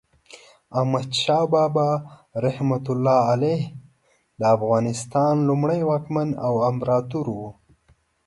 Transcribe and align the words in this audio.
احمد 0.79 1.09
شاه 1.21 1.43
بابا 1.53 1.87
رحمة 2.45 2.85
الله 2.93 3.19
علیه 3.33 3.59
د 4.39 4.41
افغانستان 4.55 5.35
لومړی 5.49 5.79
واکمن 5.89 6.29
او 6.45 6.53
امپراتور 6.69 7.25
و. 7.31 7.37